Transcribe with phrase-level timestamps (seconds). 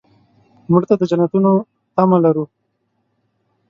[0.71, 1.51] مړه ته د جنتونو
[1.95, 2.45] تمه لرو